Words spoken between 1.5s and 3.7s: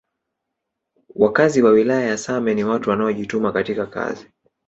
wa wilaya ya same ni watu wanaojituma